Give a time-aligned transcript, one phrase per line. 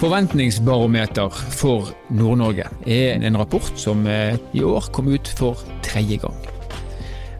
[0.00, 6.38] Forventningsbarometer for Nord-Norge er en rapport som eh, i år kom ut for tredje gang.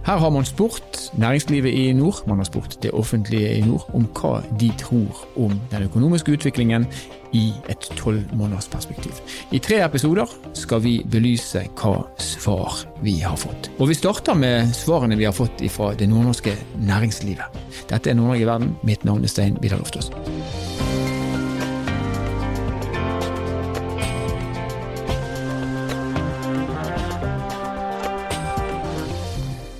[0.04, 4.04] Her har man spurt næringslivet i nord, man har spurt det offentlige i nord, om
[4.12, 6.84] hva de tror om den økonomiske utviklingen
[7.32, 9.16] i et tolvmånedersperspektiv.
[9.56, 13.70] I tre episoder skal vi belyse hva svar vi har fått.
[13.78, 17.62] Og vi starter med svarene vi har fått fra det nordnorske næringslivet.
[17.88, 18.76] Dette er Nord-Norge i verden.
[18.84, 20.12] Mitt navn er Stein Vidar Loftaas.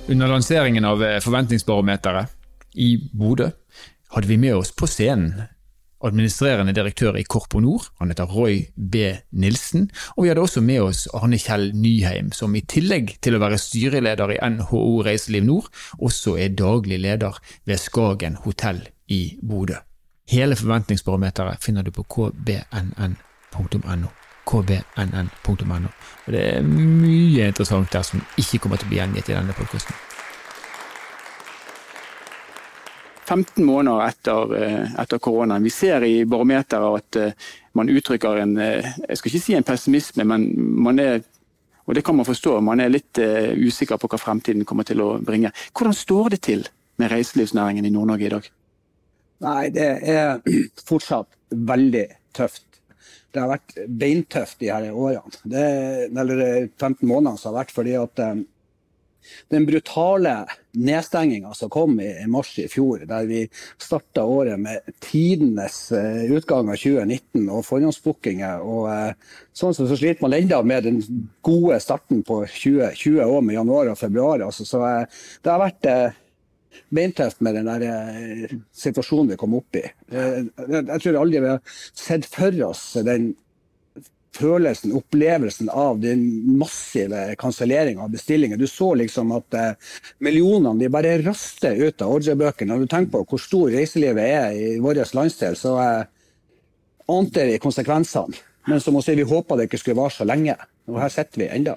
[0.07, 2.27] Under lanseringen av eh, Forventningsbarometeret
[2.73, 3.49] i Bodø
[4.11, 5.43] hadde vi med oss på scenen
[6.01, 9.11] administrerende direktør i Korpo Nord, han heter Roy B.
[9.31, 13.43] Nilsen, og vi hadde også med oss Arne Kjell Nyheim, som i tillegg til å
[13.43, 15.69] være styreleder i NHO Reiseliv Nord,
[15.99, 17.37] også er daglig leder
[17.69, 18.81] ved Skagen hotell
[19.13, 19.77] i Bodø.
[20.31, 25.91] Hele forventningsbarometeret finner du på kbnn.no kbnn.no.
[26.25, 29.57] Og Det er mye interessant der som ikke kommer til å bli gjengitt i denne
[29.57, 29.95] podkasten.
[33.31, 35.63] 15 måneder etter, eh, etter koronaen.
[35.63, 39.67] Vi ser i barometeret at eh, man uttrykker en eh, jeg skal ikke si en
[39.67, 41.21] pessimisme, men man er
[41.85, 45.07] og det kan man forstå, man er litt usikker på hva fremtiden kommer til å
[45.25, 45.49] bringe.
[45.73, 46.61] Hvordan står det til
[47.01, 48.45] med reiselivsnæringen i Nord-Norge i dag?
[49.41, 50.37] Nei, det er
[50.85, 52.05] fortsatt veldig
[52.37, 52.70] tøft
[53.31, 55.43] det har vært beintøft de her årene.
[55.43, 55.67] Det,
[56.11, 56.41] eller
[56.79, 58.43] 15 månedene som har vært fordi at um,
[59.53, 60.33] den brutale
[60.73, 63.43] nedstenginga som kom i, mars i fjor, der vi
[63.79, 68.89] starta året med tidenes uh, utgang av 2019 og forhåndsbookinger, og
[69.57, 71.03] sånn som så sliter man ennå med den
[71.45, 74.47] gode starten på 2020 år med januar og februar.
[74.47, 75.93] Altså, så det har vært
[76.93, 79.85] beintøft med den der eh, situasjonen vi kom opp i.
[80.11, 83.33] Eh, jeg tror aldri vi har sett for oss den
[84.31, 86.21] følelsen, opplevelsen av den
[86.57, 88.57] massive kanselleringa av bestillinger.
[88.57, 89.73] Du så liksom at eh,
[90.23, 92.71] millionene de bare raster ut av ordrebøkene.
[92.73, 95.75] Når du tenker på hvor stor reiselivet er i vår landsdel, så
[97.11, 98.47] ante vi konsekvensene.
[98.69, 100.53] Men som hun si, vi håpa det ikke skulle vare så lenge.
[100.89, 101.75] Og her sitter vi ennå.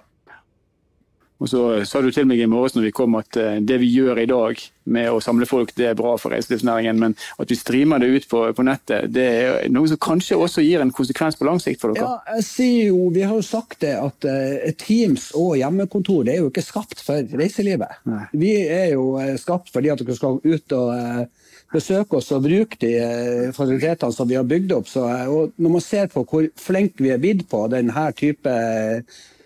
[1.44, 3.90] Og så sa du til meg i morges når vi kom at eh, det vi
[3.92, 4.60] gjør i dag
[4.94, 8.26] med å samle folk, det er bra for reiselivsnæringen, men at vi streamer det ut
[8.30, 11.82] på, på, nettet, det er noe som kanskje også gir en konsekvens på lang sikt
[11.84, 12.08] for dere?
[12.08, 16.34] Ja, jeg sier jo, Vi har jo sagt det at uh, Teams og hjemmekontor det
[16.34, 18.00] er jo ikke skapt for reiselivet.
[18.08, 18.24] Nei.
[18.32, 21.28] Vi er jo skapt fordi at dere skal ut og
[21.74, 22.94] besøke oss og bruke de
[23.56, 24.88] fasilitetene som vi har bygd opp.
[24.88, 28.56] Så, og når man ser på hvor flinke vi er blitt på denne type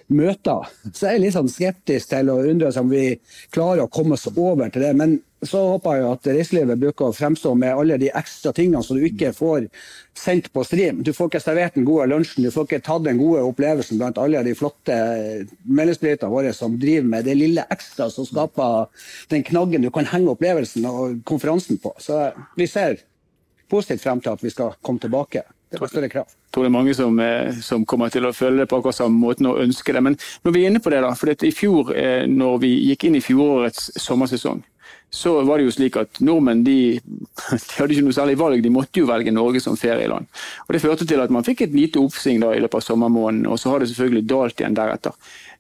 [0.09, 0.69] møter.
[0.93, 3.07] Så jeg er litt sånn skeptisk til å undre seg om vi
[3.55, 4.93] klarer å komme oss over til det.
[4.97, 8.99] Men så håper jeg at reiselivet bruker å fremstå med alle de ekstra tingene som
[8.99, 9.69] du ikke får
[10.19, 11.03] sendt på stream.
[11.07, 14.19] Du får ikke servert den gode lunsjen, du får ikke tatt den gode opplevelsen blant
[14.19, 14.97] alle de flotte
[15.63, 18.89] medlemsbedriftene våre som driver med det lille ekstra som skaper
[19.31, 21.95] den knaggen du kan henge opplevelsen og konferansen på.
[22.03, 22.99] Så vi ser
[23.71, 25.45] positivt frem til at vi skal komme tilbake.
[25.71, 26.29] Det var større krav.
[26.29, 28.97] Jeg tror det er mange som, eh, som, kommer til å føle det på akkurat
[28.97, 30.03] samme måten og ønske det.
[30.03, 33.05] Men når vi er inne på det, da, for i fjor, eh, når vi gikk
[33.05, 34.63] inn i fjorårets sommersesong,
[35.11, 37.01] så var det jo slik at nordmenn de,
[37.51, 40.29] de hadde ikke noe særlig valg, de måtte jo velge Norge som ferieland.
[40.67, 43.47] Og Det førte til at man fikk et lite oppsving da i løpet av sommermåneden,
[43.47, 45.13] og så har det selvfølgelig dalt igjen deretter.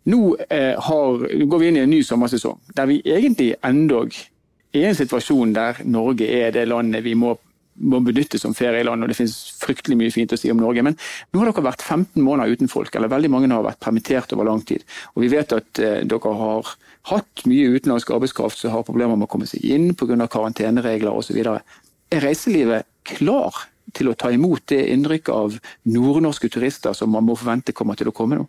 [0.08, 4.26] Nå eh, har, går vi inn i en ny sommersesong, der vi egentlig endog er
[4.72, 7.34] i en situasjon der Norge er det landet vi må
[7.78, 10.84] må benyttes som ferieland, og det finnes fryktelig mye fint å si om Norge.
[10.84, 10.96] Men
[11.32, 14.48] nå har dere vært 15 måneder uten folk, eller veldig mange har vært permittert over
[14.48, 14.84] lang tid.
[15.14, 16.74] Og vi vet at eh, dere har
[17.12, 20.18] hatt mye utenlandsk arbeidskraft som har problemer med å komme seg inn pga.
[20.26, 21.38] karanteneregler osv.
[21.38, 23.66] Er reiselivet klar
[23.96, 25.58] til å ta imot det innrykket av
[25.88, 28.48] nordnorske turister som man må forvente kommer til å komme nå?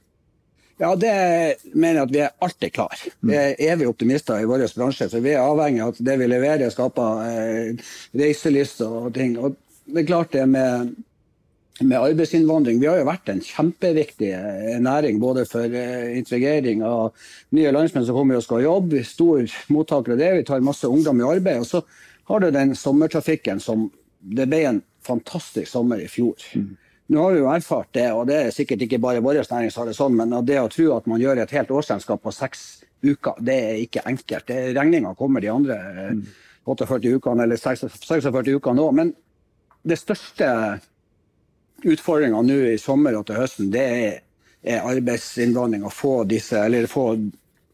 [0.79, 1.11] Ja, det
[1.73, 3.01] mener jeg at vi er alltid klar.
[3.19, 5.09] Vi er evig optimister i vår bransje.
[5.11, 7.89] For vi er avhengig av at det vi leverer, skaper eh,
[8.21, 9.35] reiselyst og ting.
[9.35, 9.57] Og
[9.89, 10.93] det er klart det med,
[11.81, 12.79] med arbeidsinnvandring.
[12.79, 17.11] Vi har jo vært en kjempeviktig eh, næring både for eh, integrering av
[17.59, 19.03] nye landsmenn som kommer og skal jobbe.
[19.03, 19.43] Stor
[19.75, 20.33] mottaker av det.
[20.39, 21.65] Vi tar masse ungdom i arbeid.
[21.65, 21.83] Og så
[22.31, 23.89] har du den sommertrafikken som
[24.19, 26.35] Det ble en fantastisk sommer i fjor.
[26.51, 26.73] Mm.
[27.09, 29.81] Nå har vi jo erfart det, og det er sikkert ikke bare vår næring som
[29.81, 32.67] har det sånn, men det å tro at man gjør et helt årsregnskap på seks
[33.01, 34.53] uker, det er ikke enkelt.
[34.77, 35.79] Regninga kommer de andre
[36.19, 36.21] mm.
[36.69, 38.87] 48 ukene eller 46 ukene nå.
[38.93, 39.13] Men
[39.81, 40.49] det største
[41.87, 44.17] utfordringa nå i sommer og til høsten, det er,
[44.83, 45.85] arbeidsinnvandring.
[45.87, 47.13] Å få disse, eller få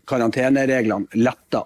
[0.07, 1.63] karantenereglene letta.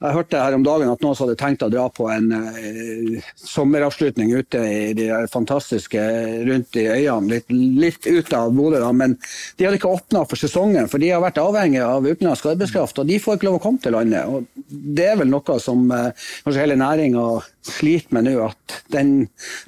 [0.00, 4.30] Jeg hørte her om dagen at noen hadde tenkt å dra på en uh, sommeravslutning
[4.32, 6.00] ute i de fantastiske
[6.48, 8.80] rundt i øyene, litt, litt ut av Bodø.
[8.96, 9.18] Men
[9.58, 13.02] de hadde ikke åpna for sesongen, for de har vært avhengig av utenlandsk arbeidskraft.
[13.02, 14.24] Og de får ikke lov å komme til landet.
[14.24, 14.48] Og
[14.96, 16.08] det er vel noe som uh,
[16.46, 17.28] kanskje hele næringa
[17.68, 18.38] sliter med nå.
[18.48, 19.16] At den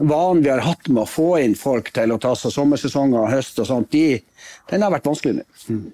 [0.00, 3.60] vanen vi har hatt med å få inn folk til å ta seg sommersesonger høst
[3.60, 4.22] og sånt, de,
[4.72, 5.92] den har vært vanskelig nå.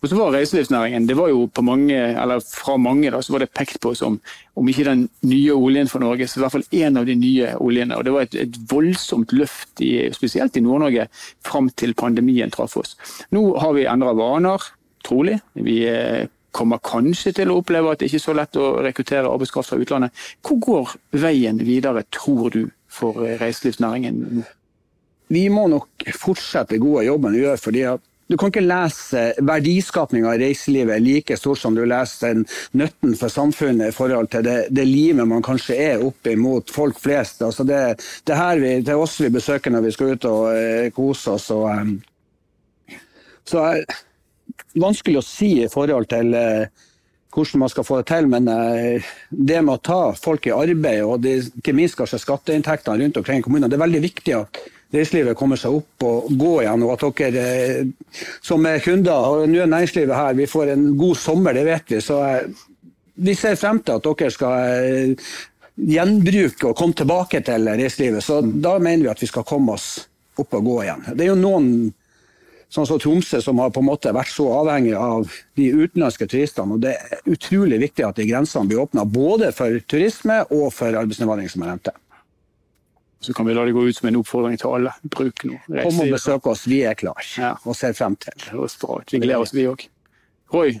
[0.00, 3.44] Og så var reiselivsnæringen det var jo på mange, eller fra mange da, så var
[3.44, 4.18] det pekt på som
[4.56, 7.52] om ikke den nye oljen for Norge, så i hvert fall en av de nye
[7.60, 7.96] oljene.
[7.96, 11.08] og Det var et, et voldsomt løft, i, spesielt i Nord-Norge,
[11.44, 12.96] fram til pandemien traff oss.
[13.36, 14.64] Nå har vi endra vaner,
[15.06, 15.38] trolig.
[15.52, 16.26] Vi eh,
[16.56, 19.80] kommer kanskje til å oppleve at det ikke er så lett å rekruttere arbeidskraft fra
[19.80, 20.26] utlandet.
[20.40, 24.44] Hvor går veien videre, tror du, for eh, reiselivsnæringen?
[25.32, 27.58] Vi må nok fortsette gode jobben vi gjør.
[27.60, 32.46] fordi at du kan ikke lese verdiskapinga i reiselivet like stort som du leser den
[32.80, 36.98] nøtten for samfunnet i forhold til det, det livet man kanskje er opp imot folk
[37.02, 37.44] flest.
[37.46, 37.82] Altså det,
[38.26, 41.36] det, her vi, det er oss vi besøker når vi skal ut og eh, kose
[41.36, 41.48] oss.
[41.54, 42.98] Og, eh,
[43.46, 43.86] så er
[44.74, 46.84] vanskelig å si i forhold til eh,
[47.36, 51.04] hvordan man skal få det til, men eh, det med å ta folk i arbeid,
[51.04, 54.62] og det, ikke minst kanskje skatteinntektene rundt omkring i kommunene, det er veldig viktig at
[54.94, 59.50] reiselivet kommer seg opp og går igjen, og at dere eh, som er kunder og
[59.50, 62.00] nå er næringslivet her, vi får en god sommer, det vet vi.
[62.04, 62.64] Så eh,
[63.26, 65.36] vi ser frem til at dere skal eh,
[65.76, 68.24] gjenbruke og komme tilbake til reiselivet.
[68.24, 70.06] Så da mener vi at vi skal komme oss
[70.36, 71.06] opp og gå igjen.
[71.12, 71.70] Det er jo noen
[72.72, 76.76] sånn som Tromsø som har på en måte vært så avhengig av de utenlandske turistene.
[76.76, 80.90] og Det er utrolig viktig at de grensene blir åpna både for turisme og for
[80.90, 81.94] arbeidsinnvandring, som jeg nevnte.
[83.26, 84.92] Så kan vi la det gå ut som en oppfordring til alle.
[85.10, 85.56] Bruk nå.
[85.66, 87.54] Kom og besøk oss, vi er klare ja.
[87.64, 88.36] og ser frem til.
[88.38, 89.10] Det høres bra ut.
[89.10, 89.82] Vi gleder oss, vi òg.
[90.54, 90.76] Roy,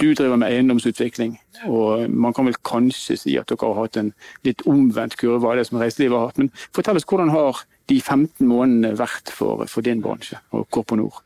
[0.00, 1.34] du driver med eiendomsutvikling,
[1.68, 4.12] og man kan vel kanskje si at dere har hatt en
[4.48, 6.40] litt omvendt kurve av det som reiselivet har hatt.
[6.40, 7.60] Men fortell oss hvordan har
[7.90, 11.20] de 15 månedene vært for, for din bransje og Korponor?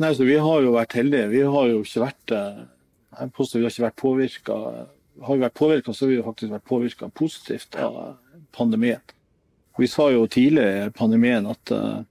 [0.00, 1.28] Nei, så Vi har jo vært heldige.
[1.28, 2.62] Vi har jo ikke vært eh,
[3.18, 4.58] jeg påstår vi har ikke vært påvirka.
[5.22, 7.98] Har vi vært påvirka, så har vi faktisk vært påvirka positivt av
[8.56, 9.02] pandemien.
[9.78, 12.02] Vi sa jo tidlig i pandemien at eh,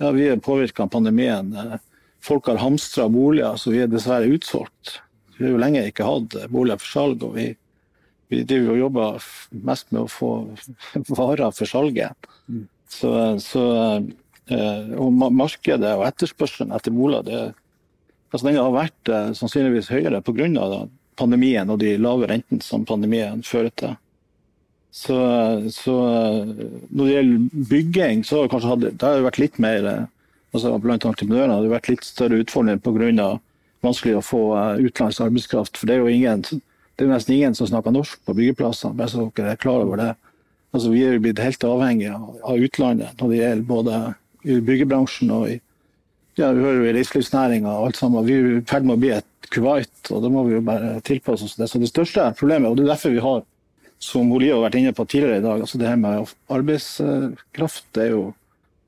[0.00, 1.52] ja, vi er påvirka av pandemien.
[2.24, 5.00] Folk har hamstra boliger, så vi er dessverre utsolgt.
[5.36, 7.50] Vi har jo lenge ikke hatt boliger for salg, og vi,
[8.32, 9.28] vi driver og jobber
[9.68, 10.30] mest med å få
[11.18, 12.30] varer for salget.
[12.48, 12.64] Mm.
[12.92, 13.12] Så,
[13.42, 13.64] så,
[14.52, 17.40] eh, og markedet og etterspørselen etter boliger det,
[18.30, 20.86] altså den har vært eh, sannsynligvis høyere pga.
[21.16, 23.96] pandemien og de lave rentene som pandemien fører til.
[24.96, 25.16] Så,
[25.74, 25.94] så,
[26.88, 29.88] når det gjelder bygging, så har kanskje hadde, det har vært litt mer
[30.56, 33.26] altså Blant entreprenørene har det vært litt større utfordringer pga.
[33.84, 35.76] vanskelig å få eh, utenlandsk arbeidskraft.
[35.76, 38.96] For det er jo ingen, det er nesten ingen som snakker norsk på byggeplassene.
[38.96, 40.14] bare så dere er klar over det.
[40.72, 44.00] Altså, vi er jo blitt helt avhengige av utlandet når det gjelder både
[44.46, 45.60] i byggebransjen og i
[46.36, 48.26] ja, vi hører jo i reiselivsnæringa og alt sammen.
[48.26, 50.98] Vi er i ferd med å bli et Kuwait, og da må vi jo bare
[51.06, 51.68] tilpasse oss det.
[51.70, 53.44] Så det største problemet, og det er derfor vi har
[54.02, 58.04] som Olio har vært inne på tidligere i dag, altså det her med arbeidskraft det
[58.04, 58.24] er jo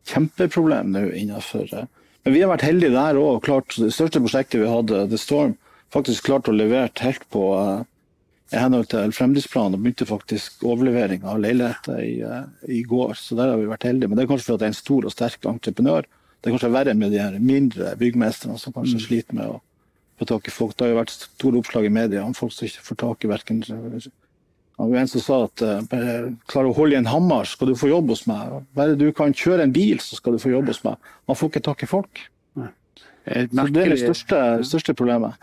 [0.08, 1.86] kjempeproblem nå innenfor eh,
[2.24, 3.46] Men vi har vært heldige der òg.
[3.72, 5.54] Det største prosjektet vi hadde, The Storm,
[5.94, 7.86] faktisk klart å levere helt på eh,
[8.52, 13.16] i henhold til fremdriftsplanen og begynte faktisk overlevering av leiligheter i, eh, i, går.
[13.20, 14.08] Så der har vi vært heldige.
[14.08, 16.08] Men det er kanskje fordi det er en stor og sterk entreprenør.
[16.38, 19.04] Det er kanskje verre med de her mindre byggmestrene som kanskje mm.
[19.04, 19.58] sliter med å
[20.18, 20.76] få tak i folk.
[20.76, 23.32] Det har jo vært store oppslag i media om folk som ikke får tak i
[23.32, 23.62] verken
[24.86, 26.16] det var en som sa at uh, bare
[26.50, 28.52] klarer å holde i en hammer, så skal du få jobb hos meg.
[28.78, 31.10] Bare du kan kjøre en bil, så skal du få jobb hos meg.
[31.26, 32.22] Man får ikke tak i folk.
[32.58, 35.34] Så det er det største, største problemet.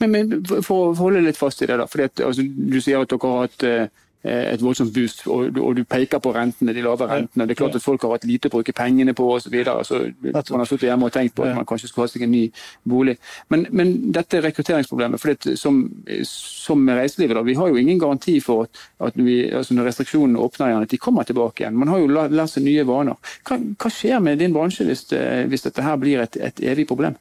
[0.00, 1.88] Men, men, for å holde litt fast i det, da.
[1.90, 3.90] Fordi at, altså, du sier at dere har hatt uh, Eh,
[4.24, 7.44] et voldsomt boost, og, og, du peker på rentene, de lave rentene.
[7.44, 9.56] Det er klart at folk har hatt lite å bruke pengene på osv.
[9.84, 12.24] Så så man har sittet hjemme og tenkt på at man kanskje skulle ha seg
[12.24, 12.44] en ny
[12.88, 13.16] bolig.
[13.52, 15.82] Men, men dette rekrutteringsproblemet, for som,
[16.30, 19.90] som, med reiselivet, da, vi har jo ingen garanti for at, at vi, altså når
[19.90, 21.76] restriksjonene åpner igjen, at de kommer tilbake igjen.
[21.76, 23.20] Man har jo lært seg nye vaner.
[23.44, 25.06] Hva, hva skjer med din bransje hvis,
[25.50, 27.18] hvis dette her blir et, et evig problem?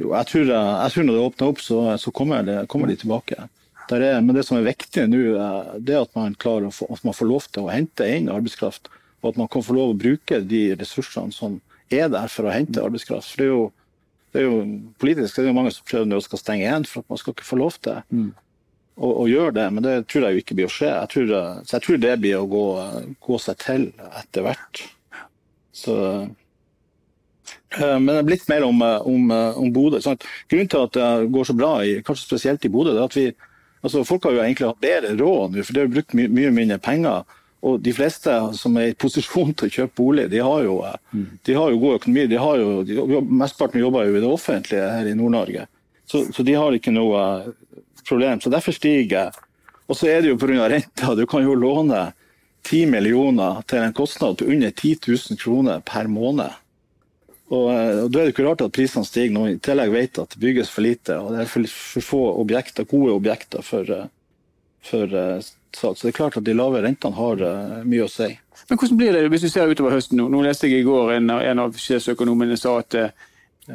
[0.00, 2.96] Jo, jeg tror, jeg tror når det åpner opp, så, så kommer, det, kommer de
[3.02, 3.48] tilbake.
[3.90, 7.16] Er, men det som er viktig nå, eh, det er at man få, at man
[7.16, 8.90] får lov til å hente inn arbeidskraft.
[9.20, 11.58] Og at man kan få lov å bruke de ressursene som
[11.90, 13.32] er der for å hente arbeidskraft.
[13.32, 13.64] For det er jo,
[14.30, 14.60] det er jo
[15.02, 17.48] Politisk er jo mange som prøver å skal stenge igjen for at man skal ikke
[17.48, 18.30] få lov til mm.
[18.96, 19.66] å, å, gjøre det.
[19.74, 20.92] Men det tror jeg jo ikke blir å skje.
[20.92, 22.66] Jeg tror, så jeg tror det blir å gå,
[23.26, 23.88] gå seg til
[24.22, 24.84] etter hvert.
[25.74, 26.36] Så det
[27.70, 30.00] men litt mer om, om, om Bodø.
[30.50, 31.70] Grunnen til at det går så bra,
[32.06, 33.28] kanskje spesielt i Bodø, er at vi,
[33.80, 36.52] Altså, folk har jo egentlig hatt bedre råd nå, for de har brukt my mye
[36.52, 37.24] mindre penger.
[37.60, 40.78] Og de fleste som er i posisjon til å kjøpe bolig, de har jo,
[41.12, 41.26] mm.
[41.44, 42.24] de har jo god økonomi.
[42.30, 45.66] De har jo, de, Mesteparten jobber jo i det offentlige her i Nord-Norge,
[46.08, 47.20] så, så, de har ikke noe
[48.08, 48.40] problem.
[48.40, 49.36] Så derfor stiger
[49.90, 50.68] Og så er det jo pga.
[50.70, 51.14] renta.
[51.14, 52.12] Du kan jo låne
[52.62, 56.50] 10 millioner til en kostnad på under 10 000 kroner per måned.
[57.50, 60.20] Og, og Da er det ikke rart at prisene stiger når vi i tillegg vet
[60.22, 61.16] at det bygges for lite.
[61.18, 63.90] og Det er for, for få objekter, gode objekter for,
[64.86, 65.16] for
[65.76, 65.96] salg.
[65.96, 68.30] Så det er klart at de lave rentene har uh, mye å si.
[68.68, 70.28] Men hvordan blir det hvis vi ser utover høsten nå?
[70.30, 73.28] Nå leste jeg i går en, en av sjefsøkonomene sa at uh,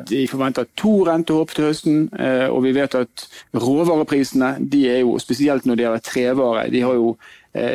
[0.10, 5.15] de forventer to rentehopp til høsten, uh, og vi vet at råvareprisene, de er jo
[5.24, 7.17] spesielt når det gjelder trevare, de har jo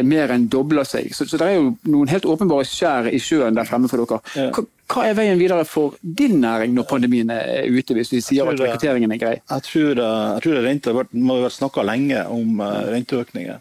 [0.04, 1.06] mer enn dobla seg.
[1.16, 4.50] Så, så, det er jo noen helt åpenbare skjær i sjøen der fremme for dere.
[4.52, 8.48] Hva, hva er veien videre for din næring når pandemien er ute, hvis vi sier
[8.50, 9.34] at rekrutteringen er grei?
[9.38, 13.60] Jeg tror, jeg tror vært, må ha vært snakka lenge om renteøkninger.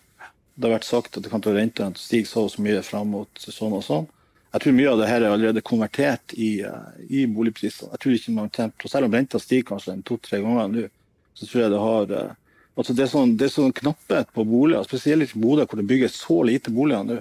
[0.60, 3.14] Det har vært sagt at det kan ta rentene stige så og så mye fram
[3.14, 4.10] mot sånn og sånn.
[4.50, 7.92] Jeg tror mye av det her er allerede konvertert i, eh, i boligprisene.
[7.94, 10.88] Jeg tror ikke man tjener, Selv om renta stiger kanskje to-tre ganger nå,
[11.36, 12.34] så tror jeg det har eh,
[12.76, 15.86] altså det, er sånn, det er sånn knapphet på boliger, spesielt i Bodø hvor det
[15.86, 17.20] bygges så lite boliger nå.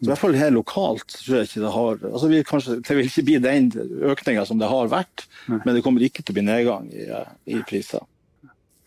[0.00, 2.74] Så I hvert fall her lokalt så tror jeg ikke det har altså vi kanskje,
[2.82, 3.68] Det vil ikke bli den
[4.10, 7.30] økninga som det har vært, men det kommer ikke til å bli nedgang i, eh,
[7.54, 8.02] i priser.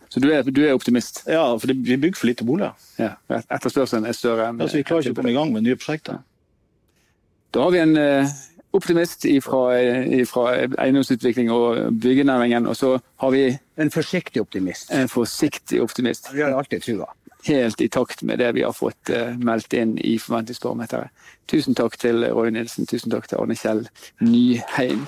[0.09, 1.23] Så du er, du er, optimist?
[1.27, 2.75] Ja, for vi bygger for lite boliger.
[2.99, 5.65] Ja, Etterspørselen er større enn ja, så Vi klarer ikke å komme i gang med
[5.65, 6.21] nye prosjekter.
[7.55, 8.37] Da har vi en uh,
[8.77, 9.63] optimist fra
[10.85, 13.45] eiendomsutvikling og byggenæringen, og så har vi
[13.77, 14.91] En forsiktig optimist.
[14.91, 16.31] En forsiktig optimist.
[16.33, 17.11] Vi har alltid trua.
[17.47, 21.13] Helt i takt med det vi har fått uh, meldt inn i Forventningsbarometeret.
[21.47, 23.85] Tusen takk til Roy Nilsen, tusen takk til Arne Kjell
[24.19, 25.05] Nyheim.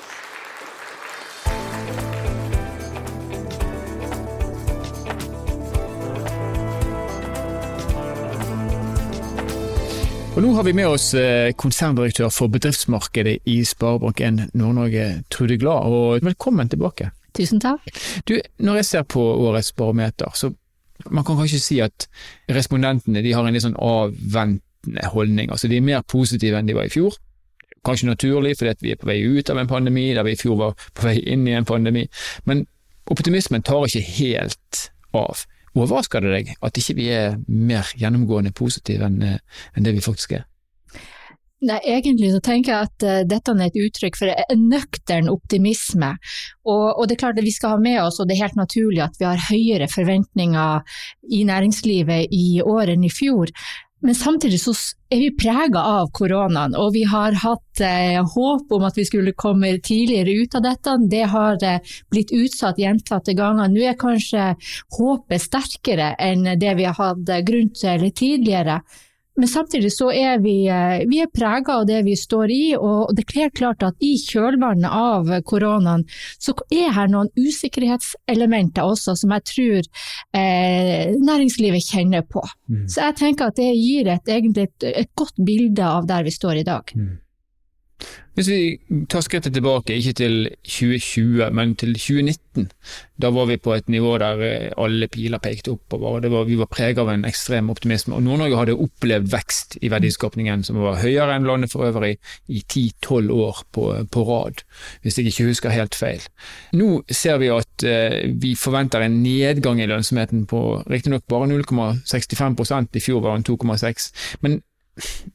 [10.40, 15.92] Og Nå har vi med oss eh, konserndirektør for bedriftsmarkedet i Sparebank1 Nord-Norge, Trude Glad,
[15.92, 17.10] og velkommen tilbake.
[17.36, 17.84] Tusen takk.
[18.24, 20.54] Du, når jeg ser på årets barometer, så
[21.08, 22.08] man kan kanskje si at
[22.52, 25.52] respondentene de har en litt sånn avventende holdning.
[25.52, 27.16] Altså De er mer positive enn de var i fjor.
[27.86, 30.58] Kanskje naturlig, fordi vi er på vei ut av en pandemi, der vi i fjor
[30.60, 32.06] var på vei inn i en pandemi.
[32.46, 32.66] Men
[33.08, 35.46] optimismen tar ikke helt av.
[35.78, 40.36] Overrasker det deg at ikke vi er mer gjennomgående positive enn en det vi faktisk
[40.40, 40.49] er?
[41.60, 46.14] Nei, Egentlig så tenker jeg at uh, dette er et uttrykk for en nøktern optimisme.
[46.64, 48.60] Og, og, det er klart at vi skal ha med oss, og det er helt
[48.60, 50.96] naturlig at vi har høyere forventninger
[51.36, 53.52] i næringslivet i år enn i fjor.
[54.00, 54.72] Men samtidig så
[55.12, 59.36] er vi prega av koronaen, og vi har hatt eh, håp om at vi skulle
[59.36, 60.94] komme tidligere ut av dette.
[61.12, 63.68] Det har eh, blitt utsatt gjentatte ganger.
[63.68, 64.54] Nå er kanskje
[64.96, 68.80] håpet sterkere enn det vi har hatt grunn til tidligere.
[69.40, 73.14] Men samtidig så er vi, eh, vi er prega av det vi står i, og
[73.16, 76.04] det er klart at i kjølvannet av koronaen
[76.36, 79.80] så er her noen usikkerhetselementer også som jeg tror
[80.36, 82.44] eh, næringslivet kjenner på.
[82.68, 82.84] Mm.
[82.92, 86.36] Så jeg tenker at det gir et, egentlig et, et, godt bilde av der vi
[86.36, 86.92] står i dag.
[86.96, 87.16] Mm.
[88.40, 92.70] Hvis vi tar skrittet tilbake, ikke til 2020, men til 2019.
[93.20, 96.24] Da var vi på et nivå der eh, alle piler pekte oppover.
[96.30, 98.16] var, Vi var preget av en ekstrem optimisme.
[98.16, 102.16] og Nord-Norge hadde opplevd vekst i verdiskapningen som var høyere enn landet for øvrig
[102.48, 104.64] i 10-12 år på, på, rad,
[105.02, 106.24] hvis jeg ikke husker helt feil.
[106.74, 112.96] Nå ser vi at eh, vi forventer en nedgang i lønnsomheten på riktignok bare 0,65%
[112.96, 114.12] i fjor var den 2,6.
[114.42, 114.62] Men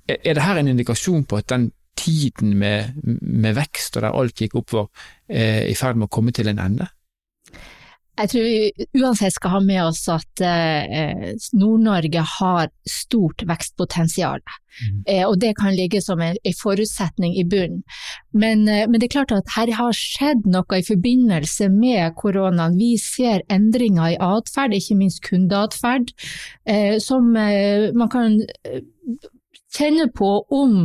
[0.08, 4.40] er det her en indikasjon på at den tiden med, med, vekst og der alt
[4.40, 4.90] gikk opp, var
[5.28, 6.90] eh, i ferd med å komme til en ende?
[8.14, 14.38] Jeg tror vi uansett skal ha med oss at eh, Nord-Norge har stort vekstpotensial.
[14.78, 15.00] Mm.
[15.10, 17.82] Eh, og det kan ligge som en, forutsetning i bunnen.
[18.30, 22.78] Men, men, det er klart at her har skjedd noe i forbindelse med koronaen.
[22.78, 26.14] Vi ser endringer i atferd, ikke minst kundeatferd,
[26.70, 28.38] eh, som man kan
[29.74, 30.76] kjenne på om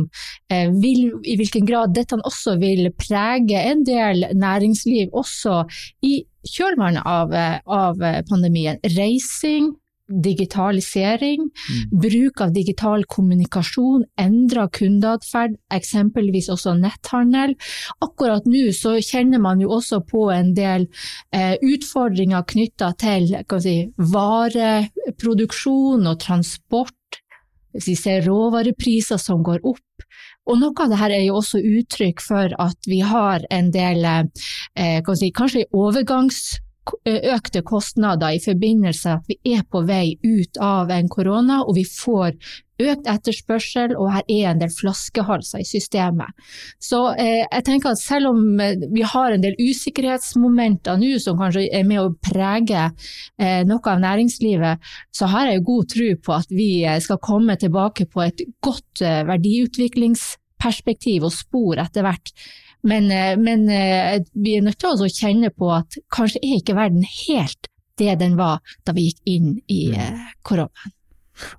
[0.50, 5.62] eh, vil, i hvilken grad dette også vil prege en del næringsliv også
[6.06, 8.80] i kjølvannet av, eh, av pandemien.
[8.96, 9.72] Reising,
[10.10, 12.00] digitalisering, mm.
[12.00, 17.54] bruk av digital kommunikasjon, endra kundeatferd, eksempelvis også netthandel.
[18.02, 20.88] Akkurat nå så kjenner man jo også på en del
[21.34, 23.22] eh, utfordringer knytta til
[23.62, 23.76] si,
[24.14, 26.94] vareproduksjon og transport
[27.72, 30.06] vi ser råvarepriser som går opp.
[30.50, 35.12] Og noe av dette er jo også uttrykk for at vi har en del eh,
[35.14, 36.58] si, kanskje overgangs
[37.06, 41.76] økte kostnader i forbindelse med at vi er på vei ut av en korona, og
[41.76, 42.32] vi får
[42.80, 46.28] økt etterspørsel, og her er en del flaskehalser i systemet.
[46.80, 51.68] Så eh, jeg tenker at selv om vi har en del usikkerhetsmomenter nå som kanskje
[51.76, 54.74] er med å prege eh, noe av næringslivet,
[55.12, 56.72] så har jeg god tro på at vi
[57.04, 62.28] skal komme tilbake på et godt eh, verdiutviklingsperspektiv og spor etter hvert.
[62.82, 63.66] Men, eh, men,
[64.32, 67.68] vi er nødt til å kjenne på at kanskje er ikke verden helt
[68.00, 69.82] det den var da vi gikk inn i
[70.46, 70.96] koronaen.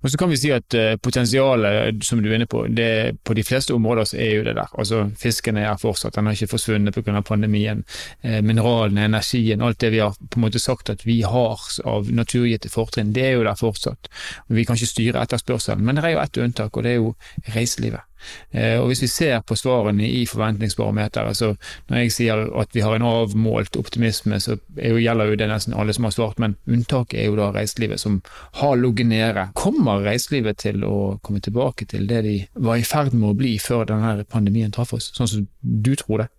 [0.01, 3.41] Og så kan vi si at potensialet som du er inne på, det, på de
[3.45, 4.69] fleste områder så er jo det der.
[4.77, 7.21] Altså Fisken er fortsatt, den har ikke forsvunnet pga.
[7.25, 7.81] pandemien.
[8.21, 12.69] Mineralene, energien, alt det vi har på en måte sagt at vi har av naturgitte
[12.69, 14.11] fortrinn, det er jo der fortsatt.
[14.49, 17.15] Vi kan ikke styre etterspørselen, men det er jo ett unntak, og det er jo
[17.55, 18.05] reiselivet.
[18.51, 21.53] Eh, og Hvis vi ser på svarene i forventningsbarometeret, så
[21.89, 25.77] når jeg sier at vi har en avmålt optimisme, så jo, gjelder jo det nesten
[25.77, 28.21] alle som har svart, men unntaket er jo da reiselivet, som
[28.61, 29.47] har ligget nede.
[29.57, 33.57] Kommer reiselivet til å komme tilbake til det de var i ferd med å bli
[33.61, 36.29] før denne pandemien traff oss, sånn som du tror det?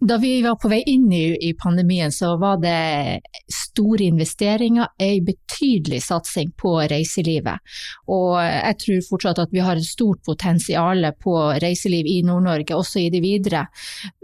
[0.00, 3.20] Da vi var på vei inn i, i, pandemien, så var det
[3.52, 7.60] store investeringer, en betydelig satsing på reiselivet.
[8.08, 13.02] Og jeg tror fortsatt at vi har et stort potensial på reiseliv i Nord-Norge, også
[13.02, 13.66] i det videre.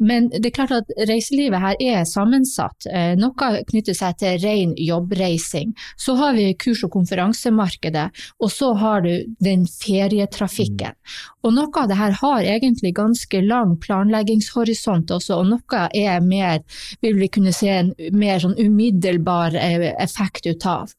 [0.01, 2.89] Men det er klart at reiselivet her er sammensatt.
[2.89, 5.77] Eh, noe knytter seg til ren jobbreising.
[6.01, 8.07] Så har vi kurs- og konferansemarkedet,
[8.41, 9.13] og så har du
[9.45, 10.97] den ferietrafikken.
[11.45, 15.37] Og noe av det her har egentlig ganske lang planleggingshorisont også.
[15.37, 16.63] og noe noe er mer,
[17.03, 20.93] vil vi kunne se en mer sånn umiddelbar eh, effekt ut av.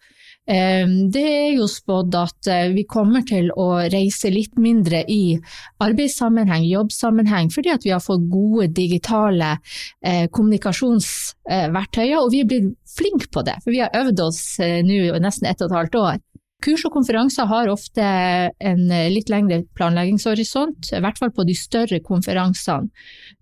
[0.47, 5.35] Ehm, det er jo spådd at eh, vi kommer til å reise litt mindre i
[5.83, 9.57] arbeidssammenheng, jobbsammenheng, fordi at vi har fått gode digitale
[9.99, 13.57] eh, kommunikasjonsverktøyer, og vi er blitt flinke på det.
[13.65, 16.23] For vi har øvd oss nå nesten ett og et halvt år.
[16.65, 18.79] Kurs og konferanser har ofte en
[19.13, 22.89] litt lengre planleggingshorisont, i hvert fall på de større konferansene.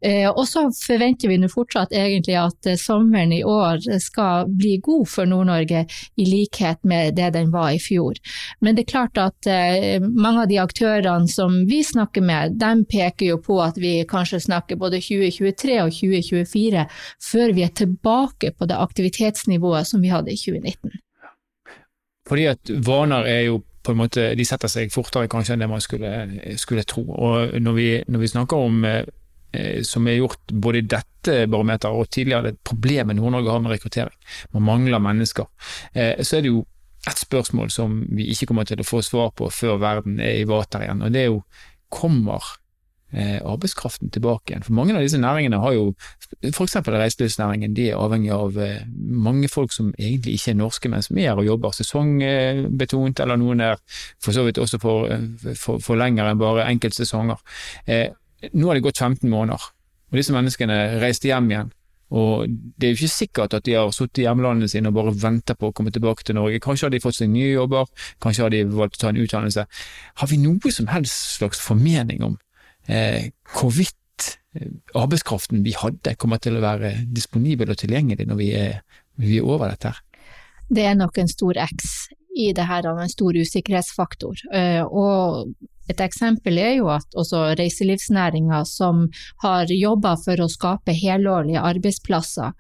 [0.04, 4.76] Eh, og så forventer vi nå fortsatt egentlig at eh, sommeren i år skal bli
[4.84, 5.86] god for Nord-Norge,
[6.20, 8.20] i likhet med det den var i fjor.
[8.60, 12.84] Men det er klart at eh, mange av de aktørene som vi snakker med, de
[12.92, 16.86] peker jo på at vi kanskje snakker både 2023 og 2024
[17.32, 21.05] før vi er tilbake på det aktivitetsnivået som vi hadde i 2019.
[22.30, 25.70] Fordi at vaner er jo på en måte, de setter seg fortere kanskje enn det
[25.70, 26.12] man skulle,
[26.58, 27.04] skulle tro.
[27.06, 31.94] Og når vi, når vi snakker om eh, som er gjort både i dette barometeret
[31.94, 34.18] og tidligere, det problemet Nord-Norge har med rekruttering.
[34.58, 35.46] Man mangler mennesker.
[35.94, 36.66] Eh, så er det jo
[37.06, 40.48] et spørsmål som vi ikke kommer til å få svar på før verden er i
[40.50, 41.44] vater igjen, og det er jo
[41.94, 42.56] kommer
[43.16, 44.64] Eh, arbeidskraften tilbake igjen.
[44.66, 45.84] For mange av disse næringene har jo,
[46.50, 46.74] f.eks.
[46.84, 51.22] reiselivsnæringen, de er avhengig av eh, mange folk som egentlig ikke er norske, men som
[51.22, 53.80] er her og jobber sesongbetont, eller noen er
[54.20, 57.40] for så vidt også for, eh, for, for lenger enn bare enkeltsesonger.
[57.88, 58.10] Eh,
[58.52, 59.64] nå har det gått 15 måneder,
[60.12, 61.72] og disse menneskene reiste hjem igjen.
[62.16, 65.16] Og det er jo ikke sikkert at de har sittet i hjemlandene sine og bare
[65.24, 66.60] venter på å komme tilbake til Norge.
[66.64, 67.88] Kanskje har de fått seg nye jobber,
[68.22, 69.66] kanskje har de valgt å ta en utdannelse.
[70.20, 72.36] Har vi noe som helst slags formening om
[72.88, 78.52] eh, hvorvidt eh, arbeidskraften vi hadde kommer til å være disponibel og tilgjengelig når vi
[78.58, 78.82] er,
[79.22, 79.94] vi er over dette.
[79.94, 80.02] her.
[80.70, 84.42] Det er nok en stor X i det her, en stor usikkerhetsfaktor.
[84.54, 85.54] Eh, og
[85.92, 89.06] et eksempel er jo at også reiselivsnæringa som
[89.44, 92.54] har jobba for å skape helårlige arbeidsplasser,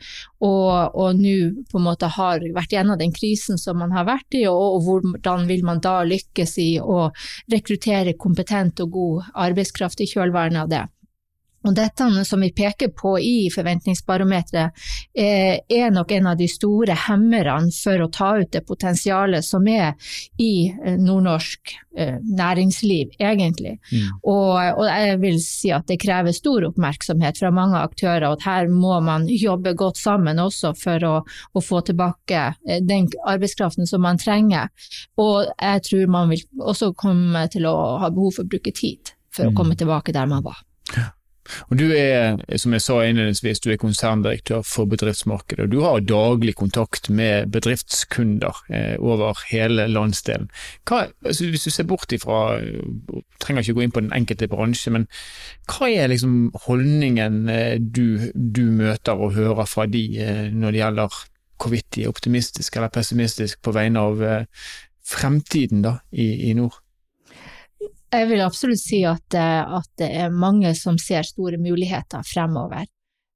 [0.45, 4.38] og, og nå på en måte har vært gjennom den krisen som man har vært
[4.38, 7.09] i, og, og hvordan vil man da lykkes i å
[7.51, 10.83] rekruttere kompetent og god arbeidskraft i kjølvannet av det.
[11.65, 14.86] Og dette som vi peker på i forventningsbarometeret,
[15.17, 19.65] eh, er nok en av de store hemmerne for å ta ut det potensialet som
[19.67, 19.95] er
[20.41, 23.80] i eh, nordnorsk eh, næringsliv, egentlig.
[23.91, 24.21] Mm.
[24.21, 28.47] Og, og, jeg vil si at det krever stor oppmerksomhet fra mange aktører, og at
[28.49, 32.45] her må man jobbe godt sammen også for å, å få tilbake
[32.86, 34.69] den arbeidskraften som man trenger.
[35.21, 39.15] Og jeg tror man vil også komme til å ha behov for å bruke tid
[39.34, 39.51] for mm.
[39.51, 40.62] å komme tilbake der man var.
[41.69, 45.65] Og Du er, som jeg sa innledningsvis, du er konserndirektør for bedriftsmarkedet.
[45.65, 50.49] og Du har daglig kontakt med bedriftskunder eh, over hele landsdelen.
[50.88, 52.60] Hva, altså, hvis du ser bort ifra,
[53.39, 55.08] trenger ikke gå inn på den enkelte bransje, men
[55.69, 60.81] hva er liksom holdningen eh, du, du, møter og hører fra de eh, når det
[60.81, 61.21] gjelder
[61.62, 64.47] hvorvidt de er optimistiske eller pessimistiske på vegne av eh,
[65.05, 66.81] fremtiden da, i, i nord?
[68.15, 72.86] Jeg vil absolutt si at, eh, at, det er mange som ser store muligheter fremover.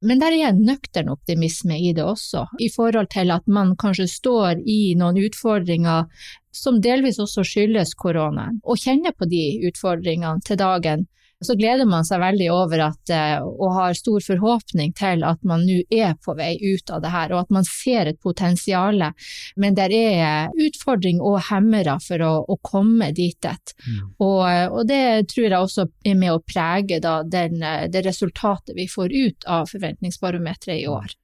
[0.01, 4.61] Men der er nøktern optimisme i det også, i forhold til at man kanskje står
[4.63, 6.07] i noen utfordringer
[6.55, 11.07] som delvis også skyldes koronaen, og kjenner på de utfordringene til dagen
[11.45, 15.63] så gleder man seg veldig over at, eh, og har stor forhåpning til at man
[15.67, 18.99] nå er på vei ut av det her, og at man ser et potensial.
[19.55, 23.37] Men det er utfordring og hemmere for å, å komme dit.
[23.39, 24.03] Mm.
[24.19, 28.89] Og, og, det tror jeg også er med å prege da, den, det resultatet vi
[28.91, 31.15] får ut av forventningsbarometeret i år.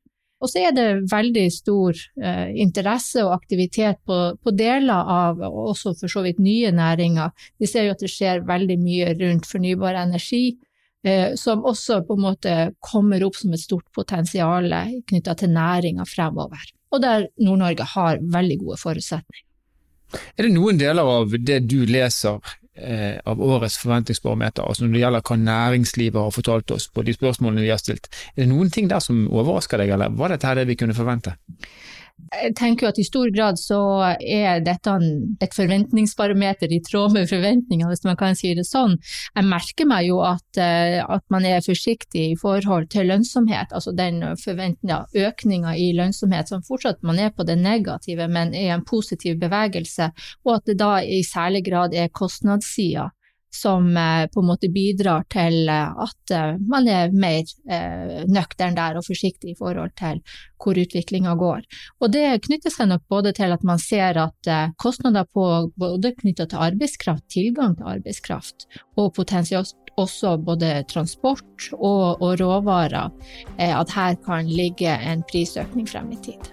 [0.43, 5.95] Og så er det veldig stor eh, interesse og aktivitet på, på, deler av også
[5.99, 7.31] for så vidt nye næringer.
[7.61, 10.57] Vi ser jo at det skjer veldig mye rundt fornybar energi,
[11.07, 14.67] eh, som også på en måte kommer opp som et stort potensial
[15.07, 16.67] knytta til næringa fremover.
[16.91, 19.43] Og der Nord-Norge har veldig gode forutsetninger.
[20.37, 22.43] Er det noen deler av det du leser
[22.75, 27.15] eh, av årets forventningsbarometer, altså når det gjelder hva næringslivet har fortalt oss på de
[27.15, 30.55] spørsmålene vi har stilt, er det noen ting der som overrasker deg, eller var dette
[30.59, 31.35] det vi kunne forvente?
[32.15, 33.77] Jeg tenker jo at i stor grad så
[34.15, 34.93] er dette
[35.43, 38.95] et forventningsbarometer i tråd med forventningene, hvis man kan si det sånn.
[39.35, 43.91] Jeg merker meg jo at, eh, at man er forsiktig i forhold til lønnsomhet, altså
[43.95, 48.87] den forventninga økninga i lønnsomhet som fortsatt man er på det negative, men er en
[48.87, 50.11] positiv bevegelse,
[50.47, 53.09] og at det da i særlig grad er kostnadssida
[53.55, 57.43] som eh, på en måte bidrar til eh, at eh, man er mer
[58.31, 60.21] nøktern der og forsiktig i forhold til
[60.61, 61.65] hvor utviklinga går.
[62.01, 64.49] Og det knytter seg nok både til at man ser at
[64.81, 65.45] kostnader på
[65.77, 68.65] både knytta til arbeidskraft, tilgang til arbeidskraft,
[68.97, 73.13] og potensielt også både transport og, og råvarer,
[73.57, 76.49] at her kan ligge en prisøkning frem i tid.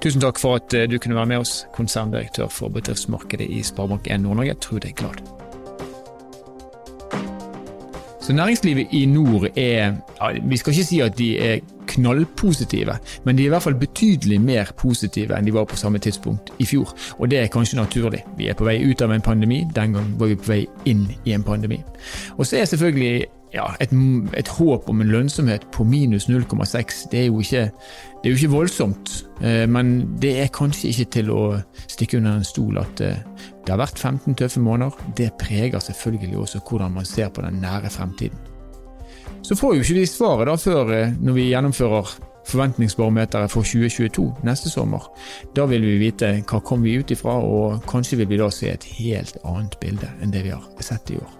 [0.00, 4.56] Tusen takk for at du kunne være med oss, konserndirektør for bedriftsmarkedet i Sparebank1 Nord-Norge,
[4.62, 5.49] Trude Glad.
[8.20, 9.92] Så næringslivet i nord er
[10.48, 14.40] Vi skal ikke si at de er knallpositive, men de er i hvert fall betydelig
[14.40, 16.92] mer positive enn de var på samme tidspunkt i fjor.
[17.18, 18.22] Og det er kanskje naturlig.
[18.38, 21.08] Vi er på vei ut av en pandemi, den gang var vi på vei inn
[21.24, 21.80] i en pandemi.
[22.36, 23.90] Og så er selvfølgelig ja, et,
[24.38, 27.64] et, håp om en lønnsomhet på minus 0,6, det, er jo ikke,
[28.22, 29.14] det er jo ikke voldsomt.
[29.42, 31.42] Eh, men det er kanskje ikke til å
[31.86, 33.18] stikke under en stol at eh,
[33.66, 34.94] det har vært 15 tøffe måneder.
[35.18, 38.38] Det preger selvfølgelig også hvordan man ser på den nære fremtiden.
[39.42, 42.14] Så får jo ikke vi svaret da før eh, når vi gjennomfører
[42.50, 45.10] forventningsbarometeret for 2022 neste sommer.
[45.56, 48.70] Da vil vi vite hva kom vi ut ifra, og kanskje vil vi da se
[48.70, 51.36] et helt annet bilde enn det vi har sett i år.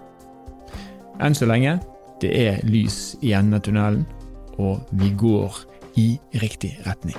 [1.21, 1.79] Enn så lenge
[2.21, 4.07] det er lys i enden av tunnelen,
[4.61, 5.61] og vi går
[5.99, 6.07] i
[6.41, 7.17] riktig retning.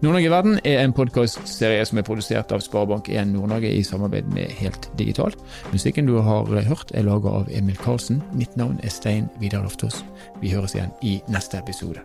[0.00, 4.90] Nord-Norge verden er en podkastserie som er produsert av Sparebank1 Nord-Norge i samarbeid med Helt
[4.98, 5.36] Digital.
[5.72, 8.22] Musikken du har hørt er laga av Emil Karlsen.
[8.32, 10.04] Mitt navn er Stein Vidar Loftaas.
[10.40, 12.04] Vi høres igjen i neste episode.